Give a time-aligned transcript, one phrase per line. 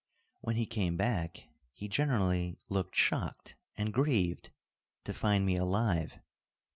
[0.39, 1.43] When he came back
[1.73, 4.49] he generally looked shocked and grieved
[5.03, 6.17] to find me alive.